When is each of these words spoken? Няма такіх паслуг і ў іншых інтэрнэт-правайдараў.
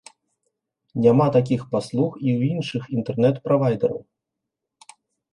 Няма 1.01 1.25
такіх 1.35 1.61
паслуг 1.75 2.11
і 2.27 2.33
ў 2.37 2.39
іншых 2.53 2.87
інтэрнэт-правайдараў. 2.95 4.01